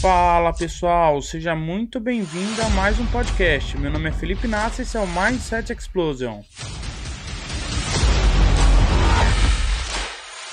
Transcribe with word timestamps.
Fala 0.00 0.52
pessoal, 0.52 1.22
seja 1.22 1.56
muito 1.56 1.98
bem-vindo 1.98 2.60
a 2.60 2.68
mais 2.68 3.00
um 3.00 3.06
podcast. 3.06 3.78
Meu 3.78 3.90
nome 3.90 4.10
é 4.10 4.12
Felipe 4.12 4.46
Nassi 4.46 4.80
e 4.80 4.84
esse 4.84 4.94
é 4.96 5.00
o 5.00 5.06
Mindset 5.06 5.72
Explosion. 5.72 6.42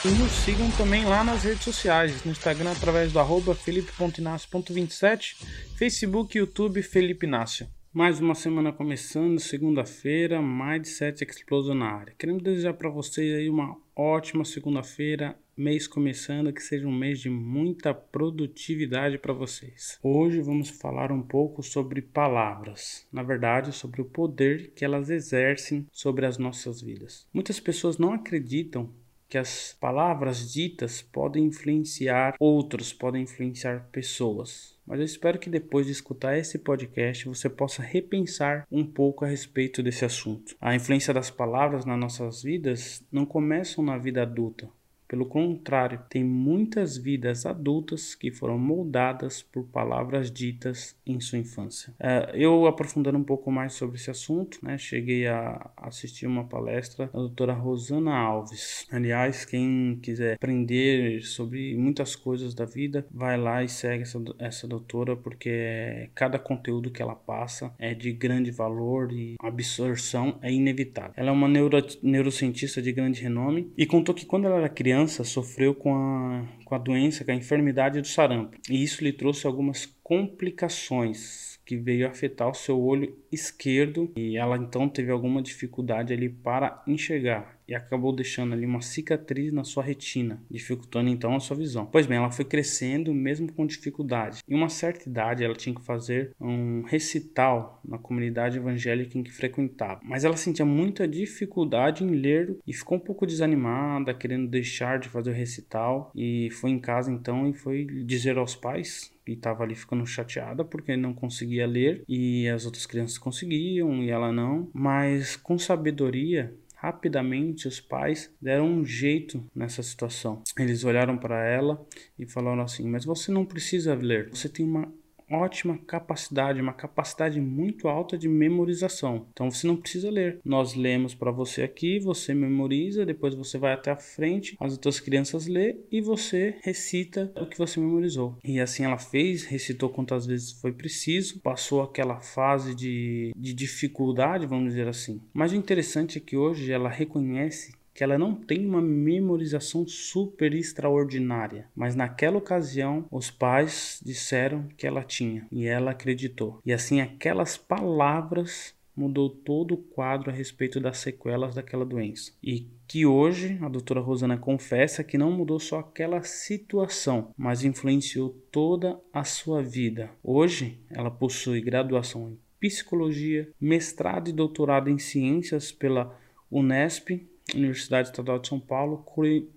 E 0.06 0.08
nos 0.08 0.32
sigam 0.32 0.72
também 0.72 1.04
lá 1.04 1.26
nas 1.26 1.44
redes 1.44 1.64
sociais, 1.64 2.24
no 2.24 2.32
Instagram 2.32 2.72
através 2.72 3.12
do 3.12 3.20
arroba 3.20 3.54
felipe.inácio.27, 3.54 5.36
Facebook 5.78 6.38
e 6.38 6.40
YouTube 6.40 6.82
Felipe 6.82 7.26
Inácio. 7.26 7.68
Mais 7.92 8.22
uma 8.22 8.36
semana 8.36 8.72
começando, 8.72 9.40
segunda-feira, 9.40 10.42
Mindset 10.42 11.24
Explosion 11.24 11.76
na 11.76 11.92
área. 11.92 12.16
Queremos 12.18 12.42
desejar 12.42 12.74
para 12.74 12.90
vocês 12.90 13.36
aí 13.36 13.50
uma 13.50 13.78
ótima 13.96 14.44
segunda-feira, 14.44 15.38
mês 15.56 15.88
começando, 15.88 16.52
que 16.52 16.62
seja 16.62 16.88
um 16.88 16.96
mês 16.96 17.20
de 17.20 17.30
muita 17.30 17.94
produtividade 17.94 19.18
para 19.18 19.34
vocês. 19.34 20.00
Hoje 20.02 20.42
vamos 20.42 20.70
falar 20.70 21.12
um 21.12 21.22
pouco 21.22 21.62
sobre 21.62 22.02
palavras, 22.02 23.08
na 23.12 23.22
verdade, 23.22 23.72
sobre 23.72 24.02
o 24.02 24.06
poder 24.06 24.72
que 24.76 24.84
elas 24.84 25.10
exercem 25.10 25.88
sobre 25.92 26.26
as 26.26 26.38
nossas 26.38 26.82
vidas. 26.82 27.28
Muitas 27.34 27.60
pessoas 27.60 27.98
não 27.98 28.14
acreditam 28.14 28.90
que 29.34 29.38
as 29.40 29.76
palavras 29.82 30.54
ditas 30.54 31.02
podem 31.02 31.46
influenciar 31.46 32.36
outros, 32.40 32.94
podem 32.94 33.24
influenciar 33.24 33.90
pessoas. 33.92 34.78
Mas 34.86 35.00
eu 35.00 35.06
espero 35.06 35.40
que 35.40 35.50
depois 35.50 35.88
de 35.88 35.92
escutar 35.92 36.38
esse 36.38 36.60
podcast 36.60 37.28
você 37.28 37.50
possa 37.50 37.82
repensar 37.82 38.68
um 38.72 38.86
pouco 38.86 39.26
a 39.26 39.28
respeito 39.28 39.82
desse 39.82 40.06
assunto. 40.06 40.56
A 40.62 40.76
influência 40.76 41.12
das 41.12 41.32
palavras 41.32 41.84
nas 41.84 42.00
nossas 42.00 42.44
vidas 42.44 43.04
não 43.12 43.26
começam 43.26 43.84
na 43.84 43.98
vida 43.98 44.22
adulta, 44.22 44.70
pelo 45.14 45.28
contrário, 45.28 46.02
tem 46.10 46.24
muitas 46.24 46.98
vidas 46.98 47.46
adultas 47.46 48.16
que 48.16 48.32
foram 48.32 48.58
moldadas 48.58 49.44
por 49.44 49.64
palavras 49.66 50.32
ditas 50.32 50.96
em 51.06 51.20
sua 51.20 51.38
infância. 51.38 51.94
Uh, 52.00 52.36
eu 52.36 52.66
aprofundando 52.66 53.20
um 53.20 53.24
pouco 53.24 53.52
mais 53.52 53.74
sobre 53.74 53.98
esse 53.98 54.10
assunto, 54.10 54.58
né, 54.64 54.76
cheguei 54.76 55.28
a 55.28 55.70
assistir 55.78 56.26
uma 56.26 56.46
palestra 56.46 57.12
da 57.14 57.20
doutora 57.20 57.54
Rosana 57.54 58.12
Alves. 58.12 58.88
Aliás, 58.92 59.46
quem 59.46 60.00
quiser 60.02 60.34
aprender 60.34 61.22
sobre 61.22 61.78
muitas 61.78 62.16
coisas 62.16 62.56
da 62.56 62.66
vida, 62.66 63.06
vai 63.12 63.38
lá 63.38 63.64
e 63.64 63.70
segue 63.70 64.02
essa, 64.02 64.20
essa 64.40 64.68
doutora, 64.68 65.16
porque 65.16 66.10
cada 66.16 66.40
conteúdo 66.40 66.90
que 66.90 67.04
ela 67.04 67.14
passa 67.14 67.72
é 67.78 67.94
de 67.94 68.12
grande 68.12 68.50
valor 68.50 69.12
e 69.12 69.36
absorção 69.40 70.40
é 70.42 70.52
inevitável. 70.52 71.14
Ela 71.16 71.30
é 71.30 71.32
uma 71.32 71.48
neuro, 71.48 71.78
neurocientista 72.02 72.82
de 72.82 72.92
grande 72.92 73.22
renome 73.22 73.72
e 73.78 73.86
contou 73.86 74.16
que 74.16 74.26
quando 74.26 74.46
ela 74.46 74.58
era 74.58 74.70
criança, 74.70 75.03
criança 75.04 75.24
sofreu 75.24 75.76
com 75.76 75.94
a, 75.96 76.44
com 76.74 76.76
a 76.76 76.80
doença, 76.80 77.24
com 77.24 77.32
a 77.32 77.36
enfermidade 77.36 78.02
do 78.02 78.08
sarampo, 78.08 78.58
e 78.68 78.82
isso 78.84 79.04
lhe 79.04 79.14
trouxe 79.14 79.46
algumas 79.46 79.86
complicações 80.04 81.60
que 81.66 81.78
veio 81.78 82.08
afetar 82.08 82.50
o 82.50 82.54
seu 82.54 82.82
olho 82.82 83.16
esquerdo 83.32 84.12
e 84.16 84.38
ela 84.38 84.58
então 84.58 84.90
teve 84.90 85.12
alguma 85.12 85.42
dificuldade 85.42 86.12
ali 86.12 86.28
para 86.30 86.84
enxergar 86.86 87.58
e 87.68 87.74
acabou 87.74 88.14
deixando 88.14 88.54
ali 88.54 88.66
uma 88.66 88.82
cicatriz 88.82 89.54
na 89.54 89.64
sua 89.64 89.82
retina, 89.82 90.44
dificultando 90.52 91.10
então 91.10 91.34
a 91.34 91.40
sua 91.40 91.56
visão. 91.56 91.86
Pois 91.86 92.06
bem, 92.06 92.18
ela 92.18 92.30
foi 92.30 92.44
crescendo 92.44 93.14
mesmo 93.14 93.52
com 93.52 93.66
dificuldade. 93.66 94.44
Em 94.48 94.54
uma 94.54 94.68
certa 94.68 95.08
idade, 95.08 95.44
ela 95.44 95.56
tinha 95.56 95.74
que 95.74 95.82
fazer 95.82 96.32
um 96.40 96.84
recital 96.84 97.82
na 97.86 97.98
comunidade 97.98 98.58
evangélica 98.58 99.18
em 99.18 99.24
que 99.24 99.32
frequentava, 99.32 100.02
mas 100.04 100.26
ela 100.26 100.36
sentia 100.36 100.66
muita 100.66 101.08
dificuldade 101.08 102.04
em 102.04 102.10
ler 102.10 102.58
e 102.68 102.74
ficou 102.74 102.98
um 102.98 103.02
pouco 103.02 103.26
desanimada, 103.26 104.14
querendo 104.14 104.48
deixar 104.48 105.00
de 105.00 105.08
fazer 105.08 105.32
o 105.32 105.34
recital 105.34 106.12
e 106.14 106.50
foi 106.64 106.72
em 106.72 106.80
casa 106.80 107.12
então 107.12 107.46
e 107.46 107.54
foi 107.54 107.84
dizer 108.06 108.38
aos 108.38 108.56
pais 108.56 109.12
e 109.28 109.34
estava 109.34 109.66
ali 109.66 109.76
ficando 109.76 110.06
chateada 110.06 110.64
porque 110.64 110.96
não 110.96 111.14
conseguia 111.14 111.68
ler 111.68 112.06
e 112.08 112.48
as 112.48 112.66
outras 112.66 112.86
crianças 112.86 113.18
conseguiam 113.18 114.02
e 114.02 114.10
ela 114.10 114.32
não, 114.32 114.70
mas 114.74 115.36
com 115.36 115.60
sabedoria 115.60 116.56
Rapidamente 116.76 117.66
os 117.66 117.80
pais 117.80 118.30
deram 118.42 118.68
um 118.68 118.84
jeito 118.84 119.42
nessa 119.56 119.82
situação. 119.82 120.44
Eles 120.60 120.84
olharam 120.84 121.18
para 121.18 121.42
ela 121.48 121.82
e 122.20 122.26
falaram 122.26 122.62
assim: 122.62 122.86
Mas 122.90 123.06
você 123.06 123.32
não 123.32 123.46
precisa 123.46 123.96
ler, 123.96 124.30
você 124.30 124.50
tem 124.50 124.66
uma 124.66 124.92
ótima 125.38 125.78
capacidade, 125.78 126.62
uma 126.62 126.74
capacidade 126.74 127.40
muito 127.40 127.88
alta 127.88 128.18
de 128.18 128.28
memorização. 128.28 129.28
Então 129.32 129.50
você 129.50 129.68
não 129.68 129.76
precisa 129.76 130.10
ler. 130.10 130.40
Nós 130.44 130.74
lemos 130.76 131.14
para 131.14 131.32
você 131.32 131.64
aqui, 131.64 132.00
você 132.00 132.34
memoriza, 132.34 133.06
depois 133.06 133.34
você 133.34 133.58
vai 133.58 133.74
até 133.74 133.92
a 133.92 133.98
frente, 133.98 134.56
as 134.60 134.74
outras 134.74 135.00
crianças 135.00 135.48
lê 135.48 135.78
e 135.92 136.02
você 136.02 136.58
recita 136.64 137.32
o 137.38 137.46
que 137.46 137.58
você 137.58 137.80
memorizou. 137.80 138.38
E 138.44 138.60
assim 138.60 138.84
ela 138.84 138.98
fez, 138.98 139.44
recitou 139.44 139.90
quantas 139.90 140.26
vezes 140.26 140.52
foi 140.52 140.72
preciso, 140.72 141.40
passou 141.42 141.82
aquela 141.82 142.20
fase 142.20 142.76
de, 142.76 143.34
de 143.36 143.54
dificuldade, 143.54 144.46
vamos 144.46 144.70
dizer 144.70 144.88
assim. 144.88 145.22
Mas 145.34 145.52
o 145.52 145.56
interessante 145.56 146.18
é 146.18 146.22
que 146.22 146.38
hoje 146.38 146.72
ela 146.72 146.90
reconhece 146.90 147.74
que 147.94 148.04
ela 148.04 148.18
não 148.18 148.34
tem 148.34 148.66
uma 148.66 148.82
memorização 148.82 149.88
super 149.88 150.54
extraordinária, 150.54 151.68
mas 151.76 151.96
naquela 151.96 152.38
ocasião 152.38 153.06
os 153.12 153.30
pais 153.30 154.02
disseram 154.04 154.68
que 154.76 154.88
ela 154.88 155.04
tinha 155.04 155.48
e 155.52 155.66
ela 155.66 155.92
acreditou. 155.92 156.60
E 156.66 156.74
assim 156.74 157.02
aquelas 157.02 157.56
palavras 157.58 158.74
mudou 158.96 159.30
todo 159.30 159.74
o 159.74 159.78
quadro 159.78 160.30
a 160.30 160.34
respeito 160.34 160.80
das 160.80 161.00
sequelas 161.00 161.56
daquela 161.56 161.86
doença. 161.86 162.32
E 162.44 162.68
que 162.88 163.06
hoje 163.06 163.58
a 163.62 163.68
doutora 163.68 164.00
Rosana 164.00 164.38
confessa 164.38 165.04
que 165.04 165.18
não 165.18 165.32
mudou 165.32 165.60
só 165.60 165.80
aquela 165.80 166.22
situação, 166.22 167.34
mas 167.36 167.64
influenciou 167.64 168.30
toda 168.52 169.00
a 169.12 169.24
sua 169.24 169.64
vida. 169.64 170.12
Hoje 170.24 170.80
ela 170.90 171.10
possui 171.10 171.60
graduação 171.62 172.30
em 172.30 172.40
psicologia, 172.60 173.50
mestrado 173.60 174.30
e 174.30 174.34
doutorado 174.34 174.90
em 174.90 174.98
ciências 174.98 175.72
pela 175.72 176.18
Unesp 176.52 177.28
Universidade 177.54 178.10
Estadual 178.10 178.40
de 178.40 178.48
São 178.48 178.60
Paulo, 178.60 179.06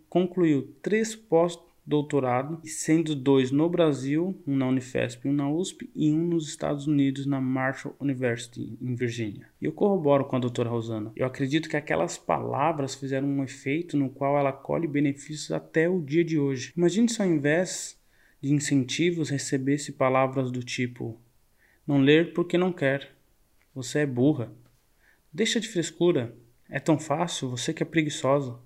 concluiu 0.09 0.75
três 0.83 1.15
pós-doutorado, 1.15 2.61
sendo 2.65 3.15
dois 3.15 3.51
no 3.51 3.69
Brasil, 3.69 4.37
um 4.47 4.57
na 4.57 4.67
Unifesp 4.67 5.29
um 5.29 5.33
na 5.33 5.49
USP, 5.49 5.89
e 5.95 6.11
um 6.11 6.27
nos 6.27 6.49
Estados 6.49 6.87
Unidos, 6.87 7.27
na 7.27 7.41
Marshall 7.41 7.95
University, 8.01 8.77
em 8.81 8.95
Virgínia. 8.95 9.49
E 9.61 9.67
eu 9.67 9.73
corroboro 9.73 10.25
com 10.25 10.37
a 10.37 10.41
doutora 10.41 10.69
Rosana. 10.69 11.13
Eu 11.15 11.27
acredito 11.27 11.69
que 11.69 11.77
aquelas 11.77 12.19
palavras 12.19 12.95
fizeram 12.95 13.29
um 13.29 13.45
efeito 13.45 13.97
no 13.97 14.11
qual 14.11 14.37
ela 14.37 14.53
colhe 14.53 14.87
benefícios 14.87 15.53
até 15.53 15.89
o 15.89 16.01
dia 16.01 16.25
de 16.25 16.39
hoje. 16.39 16.73
Imagine 16.77 17.09
se 17.09 17.23
ao 17.23 17.29
invés 17.29 17.99
de 18.41 18.53
incentivos 18.53 19.31
recebesse 19.31 19.93
palavras 19.93 20.51
do 20.51 20.63
tipo: 20.63 21.19
Não 21.87 22.01
ler 22.01 22.33
porque 22.33 22.59
não 22.59 22.73
quer. 22.73 23.15
Você 23.75 24.01
é 24.01 24.07
burra. 24.07 24.53
Deixa 25.33 25.61
de 25.61 25.69
frescura. 25.69 26.35
É 26.69 26.81
tão 26.81 26.99
fácil, 26.99 27.49
você 27.49 27.73
que 27.73 27.83
é 27.83 27.87
preguiçosa. 27.87 28.59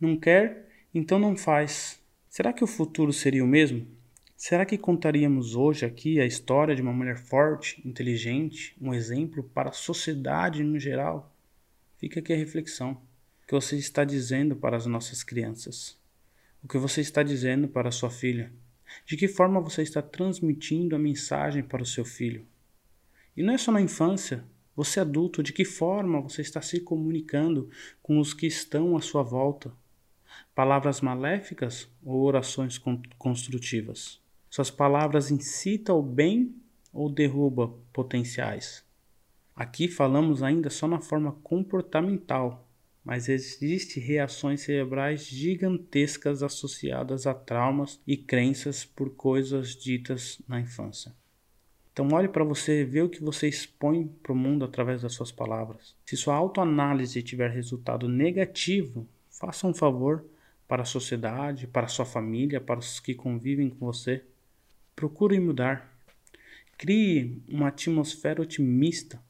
Não 0.00 0.16
quer, 0.16 0.68
então 0.94 1.18
não 1.18 1.36
faz. 1.36 2.00
Será 2.28 2.52
que 2.52 2.62
o 2.62 2.66
futuro 2.66 3.12
seria 3.12 3.44
o 3.44 3.48
mesmo? 3.48 3.86
Será 4.36 4.66
que 4.66 4.76
contaríamos 4.76 5.54
hoje 5.54 5.86
aqui 5.86 6.20
a 6.20 6.26
história 6.26 6.74
de 6.74 6.82
uma 6.82 6.92
mulher 6.92 7.16
forte, 7.16 7.80
inteligente, 7.86 8.76
um 8.80 8.92
exemplo 8.92 9.42
para 9.42 9.70
a 9.70 9.72
sociedade 9.72 10.62
no 10.62 10.78
geral? 10.78 11.34
Fica 11.96 12.20
aqui 12.20 12.32
a 12.32 12.36
reflexão. 12.36 12.92
O 13.42 13.46
que 13.46 13.54
você 13.54 13.76
está 13.76 14.04
dizendo 14.04 14.54
para 14.54 14.76
as 14.76 14.86
nossas 14.86 15.22
crianças? 15.22 15.98
O 16.62 16.68
que 16.68 16.78
você 16.78 17.00
está 17.00 17.22
dizendo 17.22 17.68
para 17.68 17.88
a 17.88 17.92
sua 17.92 18.10
filha? 18.10 18.52
De 19.06 19.16
que 19.16 19.28
forma 19.28 19.60
você 19.60 19.82
está 19.82 20.02
transmitindo 20.02 20.94
a 20.94 20.98
mensagem 20.98 21.62
para 21.62 21.82
o 21.82 21.86
seu 21.86 22.04
filho? 22.04 22.46
E 23.36 23.42
não 23.42 23.54
é 23.54 23.58
só 23.58 23.72
na 23.72 23.80
infância, 23.80 24.44
você 24.76 25.00
adulto, 25.00 25.42
de 25.42 25.52
que 25.52 25.64
forma 25.64 26.20
você 26.20 26.42
está 26.42 26.60
se 26.60 26.80
comunicando 26.80 27.70
com 28.02 28.18
os 28.18 28.34
que 28.34 28.46
estão 28.46 28.96
à 28.96 29.00
sua 29.00 29.22
volta? 29.22 29.72
Palavras 30.54 31.00
maléficas 31.00 31.88
ou 32.02 32.22
orações 32.22 32.80
construtivas? 33.18 34.20
Suas 34.50 34.70
palavras 34.70 35.30
incitam 35.30 35.96
ao 35.96 36.02
bem 36.02 36.54
ou 36.92 37.08
derruba 37.08 37.74
potenciais? 37.92 38.84
Aqui 39.54 39.86
falamos 39.86 40.42
ainda 40.42 40.68
só 40.70 40.88
na 40.88 41.00
forma 41.00 41.32
comportamental, 41.42 42.68
mas 43.04 43.28
existem 43.28 44.02
reações 44.02 44.62
cerebrais 44.62 45.24
gigantescas 45.26 46.42
associadas 46.42 47.26
a 47.26 47.34
traumas 47.34 48.00
e 48.06 48.16
crenças 48.16 48.84
por 48.84 49.14
coisas 49.14 49.76
ditas 49.76 50.40
na 50.48 50.60
infância. 50.60 51.14
Então 51.94 52.08
olhe 52.12 52.26
para 52.26 52.42
você, 52.42 52.84
vê 52.84 53.02
o 53.02 53.08
que 53.08 53.22
você 53.22 53.46
expõe 53.46 54.08
para 54.20 54.32
o 54.32 54.36
mundo 54.36 54.64
através 54.64 55.02
das 55.02 55.12
suas 55.12 55.30
palavras. 55.30 55.94
Se 56.04 56.16
sua 56.16 56.34
autoanálise 56.34 57.22
tiver 57.22 57.48
resultado 57.52 58.08
negativo, 58.08 59.06
faça 59.30 59.64
um 59.64 59.72
favor 59.72 60.24
para 60.66 60.82
a 60.82 60.84
sociedade, 60.84 61.68
para 61.68 61.86
a 61.86 61.88
sua 61.88 62.04
família, 62.04 62.60
para 62.60 62.80
os 62.80 62.98
que 62.98 63.14
convivem 63.14 63.70
com 63.70 63.86
você. 63.86 64.24
Procure 64.96 65.38
mudar. 65.38 65.96
Crie 66.76 67.40
uma 67.48 67.68
atmosfera 67.68 68.42
otimista, 68.42 69.22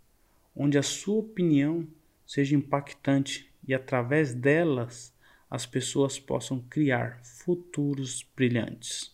onde 0.56 0.78
a 0.78 0.82
sua 0.82 1.16
opinião 1.16 1.86
seja 2.26 2.56
impactante 2.56 3.52
e 3.68 3.74
através 3.74 4.32
delas 4.32 5.12
as 5.50 5.66
pessoas 5.66 6.18
possam 6.18 6.60
criar 6.70 7.20
futuros 7.22 8.26
brilhantes. 8.34 9.13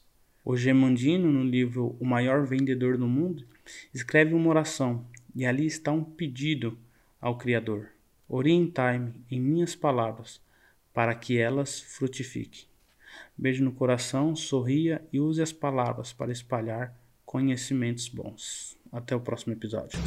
O 0.50 0.56
Gemandino, 0.56 1.30
no 1.30 1.44
livro 1.44 1.96
O 2.00 2.04
Maior 2.04 2.44
Vendedor 2.44 2.98
do 2.98 3.06
Mundo, 3.06 3.46
escreve 3.94 4.34
uma 4.34 4.50
oração 4.50 5.06
e 5.32 5.46
ali 5.46 5.64
está 5.64 5.92
um 5.92 6.02
pedido 6.02 6.76
ao 7.20 7.38
Criador: 7.38 7.90
Orientai-me 8.28 9.14
em 9.30 9.40
minhas 9.40 9.76
palavras, 9.76 10.40
para 10.92 11.14
que 11.14 11.38
elas 11.38 11.80
frutifiquem. 11.80 12.64
Beijo 13.38 13.62
no 13.62 13.70
coração, 13.70 14.34
sorria 14.34 15.00
e 15.12 15.20
use 15.20 15.40
as 15.40 15.52
palavras 15.52 16.12
para 16.12 16.32
espalhar 16.32 16.98
conhecimentos 17.24 18.08
bons. 18.08 18.76
Até 18.90 19.14
o 19.14 19.20
próximo 19.20 19.52
episódio. 19.52 20.00